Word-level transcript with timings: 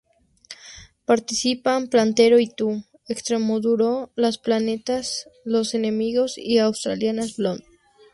Participan 1.05 1.87
Platero 1.87 2.39
y 2.39 2.47
Tú, 2.49 2.83
Extremoduro, 3.07 4.11
Los 4.15 4.39
Planetas, 4.39 5.29
Los 5.45 5.75
Enemigos 5.75 6.39
y 6.39 6.57
Australian 6.57 7.19
Blonde. 7.37 7.63